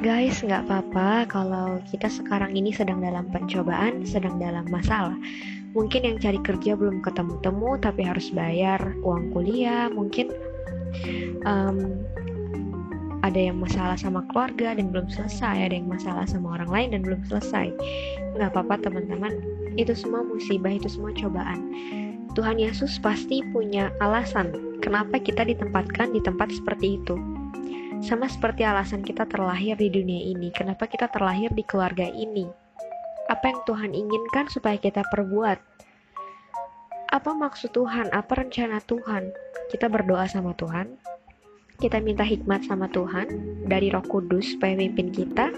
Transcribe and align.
Guys, 0.00 0.40
nggak 0.40 0.64
apa-apa 0.64 1.28
kalau 1.28 1.76
kita 1.92 2.08
sekarang 2.08 2.56
ini 2.56 2.72
sedang 2.72 3.04
dalam 3.04 3.28
pencobaan, 3.28 4.00
sedang 4.08 4.40
dalam 4.40 4.64
masalah. 4.72 5.12
Mungkin 5.76 6.08
yang 6.08 6.16
cari 6.16 6.40
kerja 6.40 6.72
belum 6.72 7.04
ketemu-temu, 7.04 7.76
tapi 7.84 8.08
harus 8.08 8.32
bayar 8.32 8.80
uang 9.04 9.28
kuliah. 9.36 9.92
Mungkin 9.92 10.32
um, 11.44 12.00
ada 13.20 13.36
yang 13.36 13.60
masalah 13.60 14.00
sama 14.00 14.24
keluarga 14.32 14.72
dan 14.72 14.88
belum 14.88 15.12
selesai, 15.12 15.68
ada 15.68 15.76
yang 15.76 15.92
masalah 15.92 16.24
sama 16.24 16.56
orang 16.56 16.72
lain 16.72 16.88
dan 16.96 17.00
belum 17.04 17.20
selesai. 17.28 17.68
Nggak 18.40 18.56
apa-apa 18.56 18.80
teman-teman, 18.80 19.36
itu 19.76 19.92
semua 19.92 20.24
musibah, 20.24 20.72
itu 20.72 20.88
semua 20.88 21.12
cobaan. 21.12 21.60
Tuhan 22.32 22.56
Yesus 22.56 22.96
pasti 22.96 23.44
punya 23.52 23.92
alasan 24.00 24.80
kenapa 24.80 25.20
kita 25.20 25.44
ditempatkan 25.44 26.16
di 26.16 26.24
tempat 26.24 26.48
seperti 26.56 26.96
itu. 26.96 27.20
Sama 28.00 28.26
seperti 28.26 28.64
alasan 28.64 29.04
kita 29.04 29.28
terlahir 29.28 29.76
di 29.76 29.92
dunia 29.92 30.32
ini, 30.32 30.48
kenapa 30.50 30.88
kita 30.88 31.12
terlahir 31.12 31.52
di 31.52 31.60
keluarga 31.68 32.08
ini. 32.08 32.48
Apa 33.28 33.52
yang 33.52 33.60
Tuhan 33.68 33.92
inginkan 33.92 34.48
supaya 34.48 34.80
kita 34.80 35.04
perbuat? 35.12 35.58
Apa 37.12 37.30
maksud 37.36 37.76
Tuhan? 37.76 38.08
Apa 38.10 38.40
rencana 38.40 38.80
Tuhan? 38.88 39.30
Kita 39.70 39.86
berdoa 39.86 40.26
sama 40.26 40.56
Tuhan, 40.56 40.98
kita 41.80 41.96
minta 42.04 42.20
hikmat 42.20 42.68
sama 42.68 42.92
Tuhan 42.92 43.24
dari 43.64 43.88
Roh 43.88 44.04
Kudus 44.04 44.52
supaya 44.52 44.76
mimpin 44.76 45.08
kita. 45.08 45.48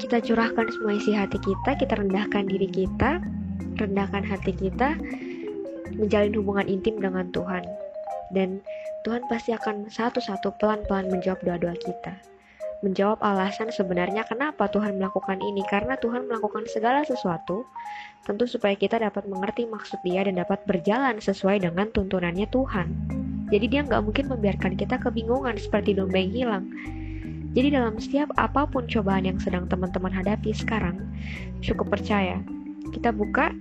Kita 0.00 0.24
curahkan 0.24 0.64
semua 0.72 0.96
isi 0.96 1.12
hati 1.12 1.36
kita, 1.36 1.76
kita 1.76 2.00
rendahkan 2.00 2.48
diri 2.48 2.68
kita, 2.72 3.20
rendahkan 3.76 4.24
hati 4.24 4.56
kita, 4.56 4.96
menjalin 5.92 6.32
hubungan 6.40 6.64
intim 6.72 6.96
dengan 6.96 7.28
Tuhan. 7.36 7.68
Dan 8.32 8.64
Tuhan 9.06 9.22
pasti 9.30 9.54
akan 9.54 9.86
satu-satu 9.86 10.58
pelan-pelan 10.58 11.06
menjawab 11.06 11.38
doa-doa 11.46 11.78
kita. 11.78 12.18
Menjawab 12.82 13.22
alasan 13.22 13.70
sebenarnya 13.70 14.26
kenapa 14.26 14.66
Tuhan 14.66 14.98
melakukan 14.98 15.38
ini, 15.38 15.62
karena 15.70 15.94
Tuhan 15.94 16.26
melakukan 16.26 16.66
segala 16.66 17.06
sesuatu, 17.06 17.62
tentu 18.26 18.50
supaya 18.50 18.74
kita 18.74 18.98
dapat 18.98 19.30
mengerti 19.30 19.62
maksud 19.70 20.02
dia 20.02 20.26
dan 20.26 20.42
dapat 20.42 20.58
berjalan 20.66 21.22
sesuai 21.22 21.62
dengan 21.62 21.86
tuntunannya 21.94 22.50
Tuhan. 22.50 22.88
Jadi 23.54 23.66
dia 23.70 23.86
nggak 23.86 24.02
mungkin 24.02 24.26
membiarkan 24.26 24.74
kita 24.74 24.98
kebingungan 24.98 25.54
seperti 25.54 25.94
domba 25.94 26.18
yang 26.18 26.34
hilang. 26.34 26.64
Jadi 27.54 27.78
dalam 27.78 27.94
setiap 28.02 28.34
apa 28.34 28.66
pun 28.66 28.90
cobaan 28.90 29.22
yang 29.22 29.38
sedang 29.38 29.70
teman-teman 29.70 30.10
hadapi 30.10 30.50
sekarang, 30.50 30.98
cukup 31.62 31.94
percaya. 31.94 32.42
Kita 32.90 33.14
buka 33.14 33.54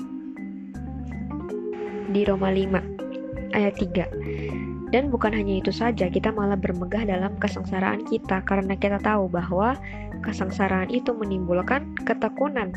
di 2.10 2.26
Roma 2.26 2.50
5 2.50 3.54
ayat 3.56 3.74
3. 3.78 4.45
Dan 4.94 5.10
bukan 5.10 5.34
hanya 5.34 5.60
itu 5.60 5.74
saja, 5.74 6.08
kita 6.08 6.30
malah 6.30 6.58
bermegah 6.58 7.10
dalam 7.10 7.34
kesengsaraan 7.42 8.06
kita 8.06 8.46
karena 8.46 8.78
kita 8.78 9.02
tahu 9.02 9.26
bahwa 9.26 9.74
kesengsaraan 10.22 10.94
itu 10.94 11.10
menimbulkan 11.12 11.90
ketekunan. 12.06 12.70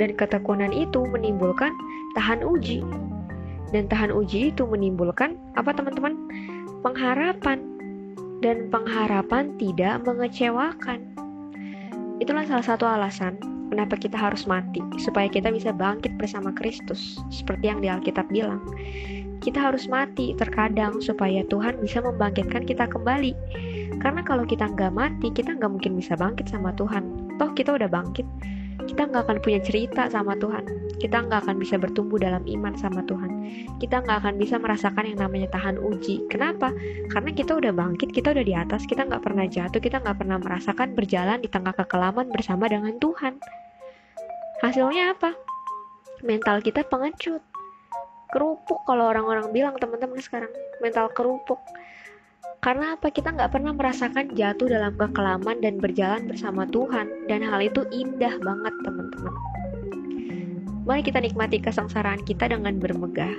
Dan 0.00 0.16
ketekunan 0.16 0.72
itu 0.72 1.04
menimbulkan 1.04 1.74
tahan 2.16 2.40
uji. 2.40 2.80
Dan 3.68 3.84
tahan 3.92 4.08
uji 4.08 4.54
itu 4.54 4.64
menimbulkan 4.64 5.36
apa 5.60 5.76
teman-teman? 5.76 6.16
Pengharapan. 6.80 7.60
Dan 8.40 8.72
pengharapan 8.72 9.52
tidak 9.60 10.06
mengecewakan. 10.06 11.12
Itulah 12.22 12.46
salah 12.46 12.66
satu 12.66 12.86
alasan 12.86 13.36
kenapa 13.68 14.00
kita 14.00 14.16
harus 14.16 14.48
mati, 14.48 14.80
supaya 14.96 15.28
kita 15.28 15.52
bisa 15.52 15.70
bangkit 15.76 16.16
bersama 16.16 16.50
Kristus, 16.56 17.20
seperti 17.28 17.68
yang 17.68 17.84
di 17.84 17.92
Alkitab 17.92 18.26
bilang 18.32 18.64
kita 19.48 19.72
harus 19.72 19.88
mati 19.88 20.36
terkadang 20.36 21.00
supaya 21.00 21.40
Tuhan 21.48 21.80
bisa 21.80 22.04
membangkitkan 22.04 22.68
kita 22.68 22.84
kembali. 22.84 23.32
Karena 23.96 24.20
kalau 24.20 24.44
kita 24.44 24.68
nggak 24.68 24.92
mati, 24.92 25.32
kita 25.32 25.56
nggak 25.56 25.72
mungkin 25.72 25.96
bisa 25.96 26.20
bangkit 26.20 26.52
sama 26.52 26.76
Tuhan. 26.76 27.32
Toh 27.40 27.56
kita 27.56 27.80
udah 27.80 27.88
bangkit, 27.88 28.28
kita 28.84 29.08
nggak 29.08 29.24
akan 29.24 29.38
punya 29.40 29.64
cerita 29.64 30.04
sama 30.12 30.36
Tuhan. 30.36 30.68
Kita 31.00 31.24
nggak 31.24 31.48
akan 31.48 31.56
bisa 31.56 31.80
bertumbuh 31.80 32.20
dalam 32.20 32.44
iman 32.44 32.76
sama 32.76 33.00
Tuhan. 33.08 33.40
Kita 33.80 34.04
nggak 34.04 34.20
akan 34.20 34.34
bisa 34.36 34.60
merasakan 34.60 35.16
yang 35.16 35.24
namanya 35.24 35.48
tahan 35.48 35.80
uji. 35.80 36.28
Kenapa? 36.28 36.68
Karena 37.08 37.32
kita 37.32 37.56
udah 37.56 37.72
bangkit, 37.72 38.12
kita 38.12 38.36
udah 38.36 38.44
di 38.44 38.52
atas, 38.52 38.84
kita 38.84 39.08
nggak 39.08 39.24
pernah 39.24 39.48
jatuh, 39.48 39.80
kita 39.80 40.04
nggak 40.04 40.16
pernah 40.20 40.36
merasakan 40.36 40.92
berjalan 40.92 41.40
di 41.40 41.48
tengah 41.48 41.72
kekelaman 41.72 42.28
bersama 42.28 42.68
dengan 42.68 43.00
Tuhan. 43.00 43.40
Hasilnya 44.60 45.16
apa? 45.16 45.32
Mental 46.20 46.60
kita 46.60 46.84
pengecut 46.84 47.47
kerupuk 48.32 48.84
kalau 48.84 49.08
orang-orang 49.08 49.48
bilang 49.52 49.74
teman-teman 49.80 50.20
sekarang 50.20 50.52
mental 50.84 51.08
kerupuk. 51.12 51.60
Karena 52.58 52.98
apa? 52.98 53.14
Kita 53.14 53.30
nggak 53.30 53.54
pernah 53.54 53.70
merasakan 53.70 54.34
jatuh 54.34 54.66
dalam 54.66 54.92
kekelaman 54.98 55.62
dan 55.62 55.78
berjalan 55.78 56.26
bersama 56.26 56.66
Tuhan 56.66 57.06
dan 57.30 57.40
hal 57.46 57.62
itu 57.62 57.86
indah 57.94 58.34
banget 58.42 58.74
teman-teman. 58.82 59.34
Mari 60.82 61.04
kita 61.04 61.20
nikmati 61.22 61.62
kesengsaraan 61.62 62.24
kita 62.26 62.50
dengan 62.50 62.80
bermegah. 62.82 63.32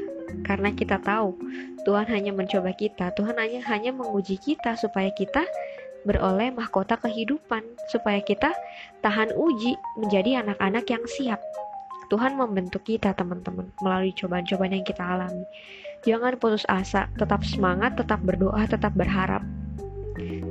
Karena 0.45 0.71
kita 0.71 1.01
tahu 1.03 1.35
Tuhan 1.83 2.07
hanya 2.11 2.31
mencoba 2.35 2.69
kita 2.75 3.11
Tuhan 3.17 3.35
hanya 3.41 3.65
hanya 3.65 3.89
menguji 3.89 4.37
kita 4.37 4.77
supaya 4.77 5.09
kita 5.15 5.41
beroleh 6.07 6.53
mahkota 6.53 6.95
kehidupan 6.95 7.65
supaya 7.91 8.23
kita 8.23 8.55
tahan 9.03 9.35
uji 9.35 9.75
menjadi 9.99 10.45
anak-anak 10.45 10.85
yang 10.87 11.03
siap 11.05 11.41
Tuhan 12.09 12.33
membentuk 12.35 12.81
kita 12.89 13.13
teman-teman 13.13 13.69
melalui 13.85 14.09
cobaan-cobaan 14.17 14.73
yang 14.73 14.85
kita 14.85 15.05
alami. 15.05 15.45
Jangan 16.01 16.41
putus 16.41 16.65
asa, 16.65 17.05
tetap 17.21 17.45
semangat, 17.45 17.93
tetap 17.95 18.17
berdoa, 18.25 18.65
tetap 18.65 18.97
berharap. 18.97 19.45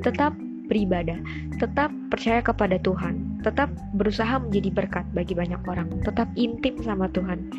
Tetap 0.06 0.32
beribadah, 0.70 1.18
tetap 1.58 1.90
percaya 2.12 2.44
kepada 2.44 2.76
Tuhan, 2.84 3.42
tetap 3.42 3.72
berusaha 3.96 4.38
menjadi 4.38 4.70
berkat 4.70 5.04
bagi 5.16 5.32
banyak 5.32 5.58
orang, 5.66 5.88
tetap 6.04 6.28
intim 6.36 6.78
sama 6.84 7.08
Tuhan. 7.10 7.50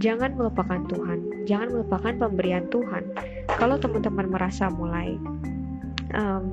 Jangan 0.00 0.36
melupakan 0.36 0.80
Tuhan, 0.88 1.44
jangan 1.44 1.68
melupakan 1.72 2.12
pemberian 2.16 2.68
Tuhan. 2.68 3.04
Kalau 3.56 3.76
teman-teman 3.80 4.28
merasa 4.32 4.68
mulai 4.72 5.16
um, 6.16 6.52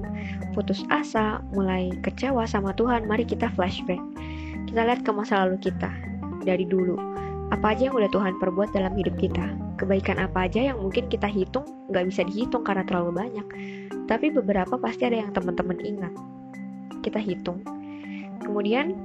putus 0.56 0.84
asa, 0.92 1.44
mulai 1.56 1.92
kecewa 2.04 2.48
sama 2.48 2.72
Tuhan, 2.76 3.08
mari 3.08 3.24
kita 3.24 3.52
flashback. 3.56 4.00
Kita 4.68 4.84
lihat 4.84 5.04
ke 5.08 5.12
masa 5.16 5.48
lalu 5.48 5.72
kita 5.72 6.07
dari 6.48 6.64
dulu. 6.64 6.96
Apa 7.52 7.76
aja 7.76 7.92
yang 7.92 7.96
udah 8.00 8.12
Tuhan 8.12 8.40
perbuat 8.40 8.72
dalam 8.72 8.96
hidup 8.96 9.20
kita? 9.20 9.44
Kebaikan 9.80 10.20
apa 10.20 10.48
aja 10.48 10.72
yang 10.72 10.80
mungkin 10.80 11.12
kita 11.12 11.28
hitung 11.28 11.68
nggak 11.92 12.08
bisa 12.08 12.24
dihitung 12.24 12.64
karena 12.64 12.88
terlalu 12.88 13.20
banyak. 13.20 13.48
Tapi 14.08 14.32
beberapa 14.32 14.80
pasti 14.80 15.04
ada 15.08 15.20
yang 15.24 15.32
teman-teman 15.36 15.80
ingat. 15.84 16.14
Kita 17.04 17.20
hitung. 17.20 17.60
Kemudian 18.44 18.96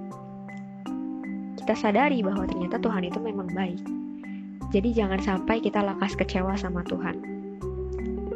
kita 1.58 1.74
sadari 1.78 2.22
bahwa 2.22 2.46
ternyata 2.46 2.78
Tuhan 2.82 3.06
itu 3.06 3.18
memang 3.18 3.50
baik. 3.54 3.82
Jadi 4.74 4.90
jangan 4.96 5.20
sampai 5.22 5.62
kita 5.62 5.82
lekas 5.82 6.18
kecewa 6.18 6.58
sama 6.58 6.82
Tuhan. 6.86 7.18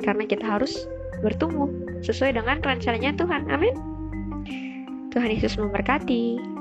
Karena 0.07 0.23
kita 0.29 0.45
harus 0.47 0.87
bertumbuh 1.25 1.67
sesuai 2.07 2.39
dengan 2.39 2.63
rencananya 2.63 3.17
Tuhan. 3.19 3.51
Amin. 3.51 3.75
Tuhan 5.11 5.33
Yesus 5.33 5.57
memberkati. 5.57 6.56